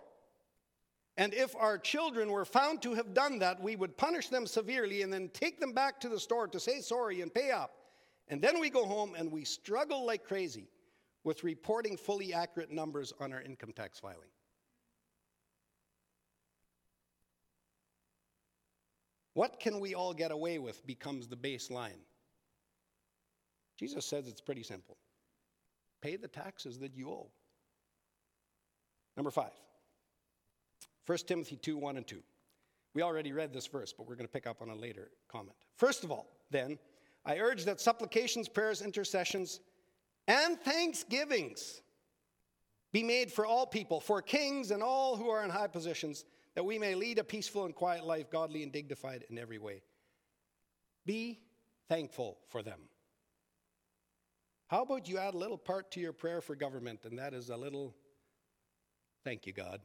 [1.18, 5.02] And if our children were found to have done that, we would punish them severely
[5.02, 7.72] and then take them back to the store to say sorry and pay up.
[8.28, 10.68] And then we go home and we struggle like crazy
[11.24, 14.28] with reporting fully accurate numbers on our income tax filing.
[19.36, 22.00] What can we all get away with becomes the baseline.
[23.78, 24.96] Jesus says it's pretty simple
[26.00, 27.28] pay the taxes that you owe.
[29.14, 29.52] Number five,
[31.04, 32.22] 1 Timothy 2 1 and 2.
[32.94, 35.56] We already read this verse, but we're going to pick up on a later comment.
[35.76, 36.78] First of all, then,
[37.26, 39.60] I urge that supplications, prayers, intercessions,
[40.28, 41.82] and thanksgivings
[42.90, 46.24] be made for all people, for kings and all who are in high positions
[46.56, 49.82] that we may lead a peaceful and quiet life, godly and dignified in every way.
[51.04, 51.38] Be
[51.88, 52.80] thankful for them.
[54.68, 57.50] How about you add a little part to your prayer for government, and that is
[57.50, 57.94] a little
[59.22, 59.80] thank you, God.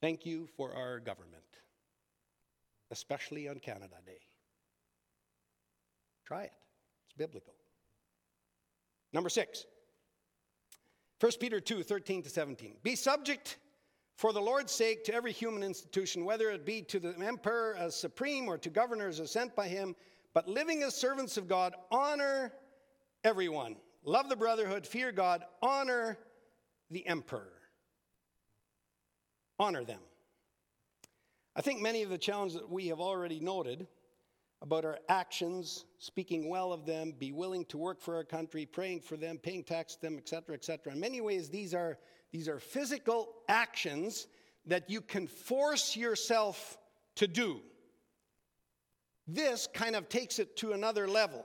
[0.00, 1.42] Thank you for our government,
[2.90, 4.20] especially on Canada Day.
[6.26, 6.52] Try it,
[7.06, 7.54] it's biblical.
[9.12, 9.64] Number six,
[11.18, 12.76] 1 Peter 2 13 to 17.
[12.82, 13.56] Be subject
[14.16, 17.94] for the Lord's sake to every human institution, whether it be to the emperor as
[17.94, 19.94] supreme or to governors as sent by him,
[20.32, 22.52] but living as servants of God, honor
[23.24, 23.76] everyone.
[24.04, 26.18] Love the brotherhood, fear God, honor
[26.90, 27.52] the emperor.
[29.58, 30.00] Honor them.
[31.54, 33.86] I think many of the challenges that we have already noted
[34.62, 39.00] about our actions, speaking well of them, be willing to work for our country, praying
[39.00, 40.92] for them, paying tax to them, etc., etc.
[40.92, 41.98] In many ways, these are,
[42.32, 44.26] these are physical actions
[44.66, 46.78] that you can force yourself
[47.16, 47.60] to do.
[49.26, 51.44] This kind of takes it to another level.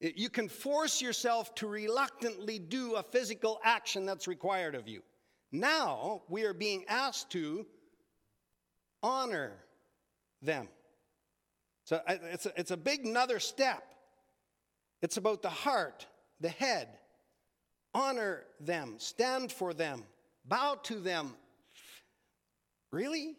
[0.00, 5.02] You can force yourself to reluctantly do a physical action that's required of you.
[5.50, 7.66] Now we are being asked to
[9.02, 9.52] honor
[10.42, 10.68] them.
[11.84, 13.82] So it's a, it's a big another step.
[15.00, 16.06] It's about the heart,
[16.40, 16.88] the head.
[17.94, 20.02] Honor them, stand for them,
[20.44, 21.34] bow to them.
[22.90, 23.36] Really?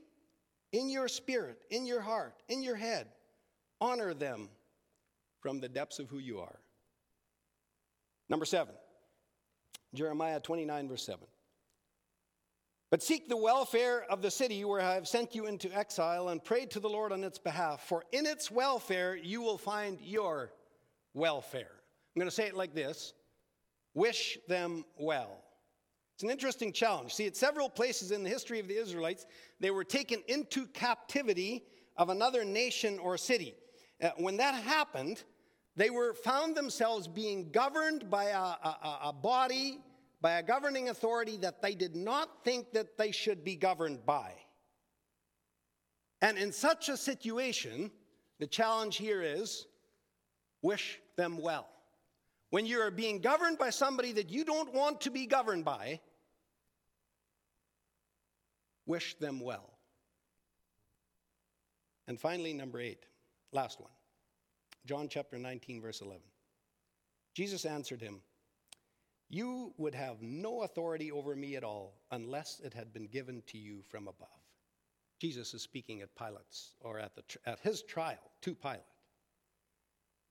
[0.71, 3.07] In your spirit, in your heart, in your head.
[3.81, 4.49] Honor them
[5.39, 6.59] from the depths of who you are.
[8.29, 8.73] Number seven,
[9.93, 11.19] Jeremiah 29, verse 7.
[12.91, 16.43] But seek the welfare of the city where I have sent you into exile and
[16.43, 20.53] pray to the Lord on its behalf, for in its welfare you will find your
[21.13, 21.71] welfare.
[21.71, 23.13] I'm going to say it like this
[23.95, 25.41] Wish them well.
[26.13, 27.15] It's an interesting challenge.
[27.15, 29.25] See, at several places in the history of the Israelites,
[29.59, 31.63] they were taken into captivity
[31.97, 33.55] of another nation or city.
[34.01, 35.23] Uh, when that happened,
[35.75, 39.79] they were found themselves being governed by a, a, a body
[40.25, 44.33] by a governing authority that they did not think that they should be governed by.
[46.19, 47.91] And in such a situation,
[48.39, 49.67] the challenge here is
[50.63, 51.67] wish them well.
[52.55, 55.99] When you are being governed by somebody that you don't want to be governed by,
[58.85, 59.73] wish them well.
[62.07, 63.07] And finally, number eight,
[63.51, 63.91] last one
[64.85, 66.21] John chapter 19, verse 11.
[67.33, 68.21] Jesus answered him,
[69.27, 73.57] you would have no authority over me at all unless it had been given to
[73.57, 74.29] you from above.
[75.19, 78.79] Jesus is speaking at Pilate's or at, the, at his trial to Pilate.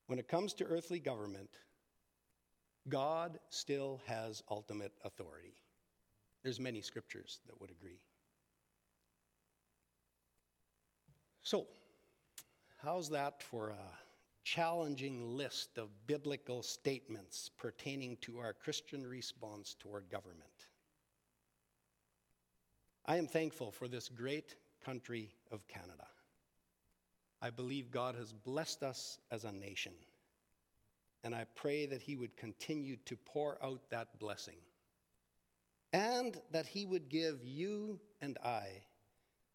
[0.07, 1.59] When it comes to earthly government,
[2.89, 5.55] God still has ultimate authority.
[6.43, 8.01] There's many scriptures that would agree.
[11.43, 11.67] So,
[12.83, 14.05] how's that for a
[14.45, 20.69] challenging list of biblical statements pertaining to our Christian response toward government.
[23.07, 26.07] I am thankful for this great country of Canada.
[27.41, 29.93] I believe God has blessed us as a nation,
[31.25, 34.59] and I pray that He would continue to pour out that blessing,
[35.93, 38.67] and that He would give you and I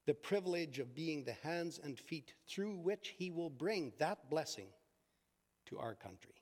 [0.05, 4.65] the privilege of being the hands and feet through which He will bring that blessing
[5.67, 6.33] to our country.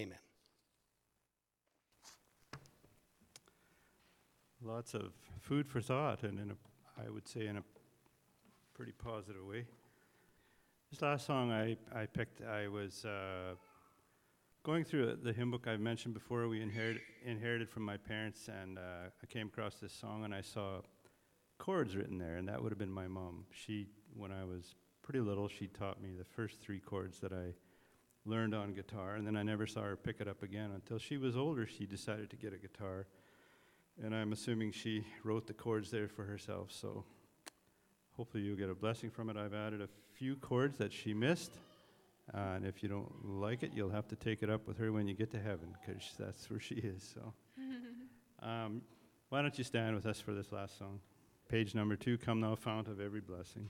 [0.00, 0.18] Amen.
[4.62, 6.54] Lots of food for thought, and in a,
[7.06, 7.62] I would say in a
[8.74, 9.66] pretty positive way.
[10.90, 13.54] This last song I, I picked, I was uh,
[14.66, 16.48] going through the hymn book I mentioned before.
[16.48, 20.40] We inherit, inherited from my parents, and uh, I came across this song, and I
[20.40, 20.80] saw
[21.56, 23.44] chords written there, and that would have been my mom.
[23.52, 23.86] She,
[24.16, 27.54] when I was pretty little, she taught me the first three chords that I
[28.24, 31.16] learned on guitar, and then I never saw her pick it up again until she
[31.16, 31.64] was older.
[31.64, 33.06] She decided to get a guitar,
[34.02, 36.72] and I'm assuming she wrote the chords there for herself.
[36.72, 37.04] So
[38.16, 39.36] hopefully you'll get a blessing from it.
[39.36, 41.52] I've added a few chords that she missed,
[42.34, 44.92] uh, and if you don't like it, you'll have to take it up with her
[44.92, 47.14] when you get to heaven, because that's where she is.
[47.14, 47.32] So
[48.46, 48.82] um,
[49.28, 51.00] why don't you stand with us for this last song?
[51.48, 53.68] Page number two, Come Thou Fount of Every Blessing.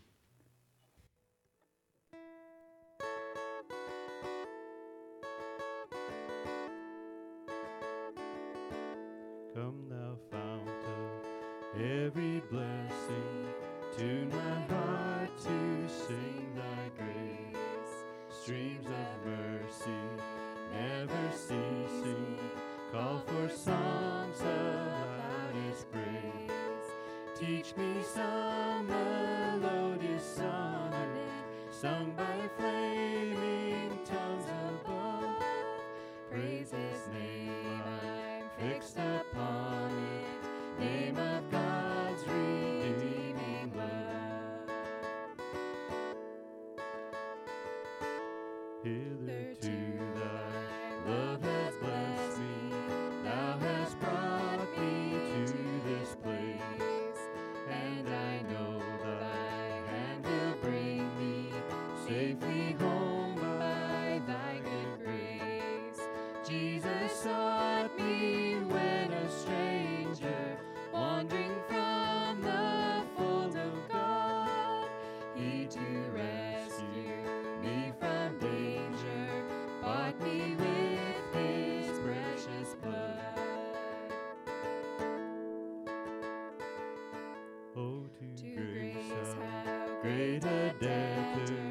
[90.07, 91.67] Great a debtor.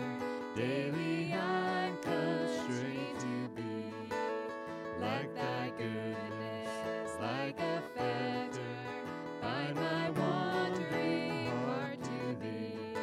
[0.58, 4.12] Daily I'm constrained to be
[5.00, 8.76] like thy goodness, like a fetter.
[9.42, 13.00] Bind my wandering heart to thee.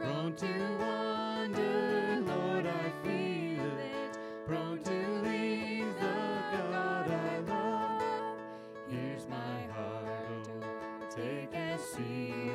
[0.00, 4.18] Prone to wander, Lord, I feel it.
[4.46, 6.16] Prone to leave the
[6.52, 8.38] God I love.
[8.88, 12.45] Here's my heart, oh, take and seal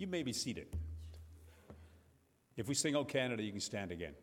[0.00, 0.68] You may be seated.
[2.56, 4.14] If we sing O Canada, you can stand again.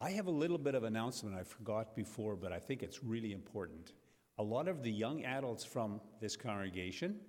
[0.00, 3.34] I have a little bit of announcement I forgot before, but I think it's really
[3.34, 3.92] important.
[4.38, 7.20] A lot of the young adults from this congregation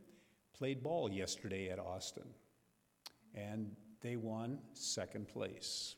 [0.58, 2.30] played ball yesterday at Austin,
[3.34, 5.98] and they won second place.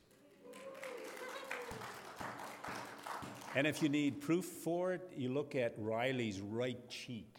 [3.54, 7.36] And if you need proof for it, you look at Riley's right cheek.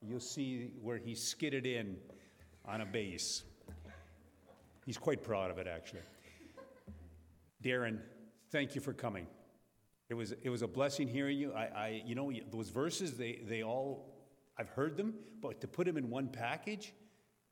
[0.00, 1.96] You'll see where he skidded in
[2.64, 3.42] on a base.
[4.86, 6.00] He's quite proud of it, actually.
[7.62, 7.98] Darren,
[8.50, 9.26] thank you for coming.
[10.08, 11.52] It was, it was a blessing hearing you.
[11.52, 14.12] I, I, you know, those verses, they, they all,
[14.58, 16.92] I've heard them, but to put them in one package,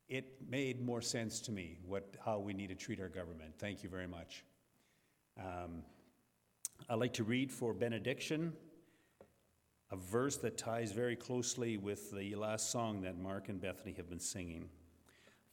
[0.08, 3.54] it made more sense to me what, how we need to treat our government.
[3.58, 4.44] Thank you very much.
[5.38, 5.84] Um,
[6.88, 8.52] I'd like to read for benediction
[9.92, 14.08] a verse that ties very closely with the last song that Mark and Bethany have
[14.08, 14.68] been singing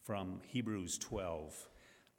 [0.07, 1.67] from Hebrews 12.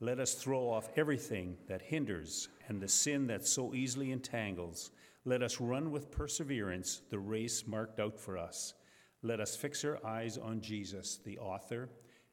[0.00, 4.90] Let us throw off everything that hinders and the sin that so easily entangles.
[5.24, 8.74] Let us run with perseverance the race marked out for us.
[9.22, 11.88] Let us fix our eyes on Jesus, the author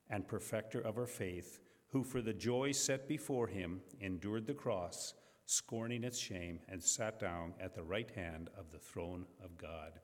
[0.09, 5.13] and perfecter of our faith, who for the joy set before him endured the cross,
[5.45, 10.01] scorning its shame, and sat down at the right hand of the throne of God.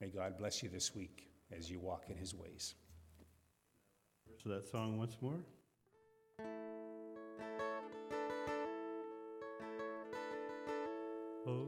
[0.00, 2.74] May God bless you this week as you walk in his ways.
[4.42, 5.34] So that song once more.
[11.46, 11.66] Oh,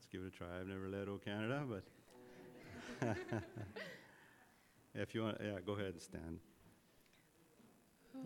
[0.00, 0.46] let's give it a try.
[0.58, 1.82] I've never led O Canada, but
[4.94, 6.38] if you want, yeah, go ahead and stand.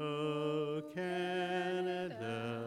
[0.01, 2.64] O Canada,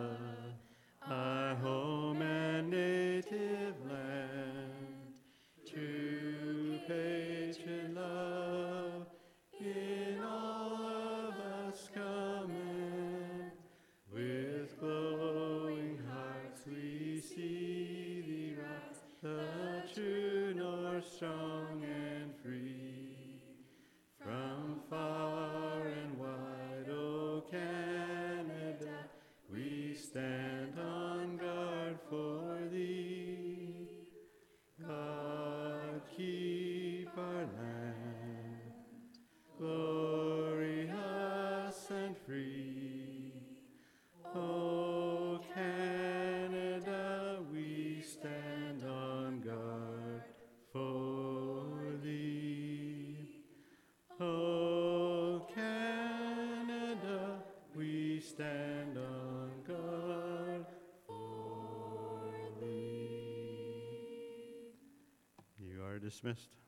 [66.17, 66.57] dismissed.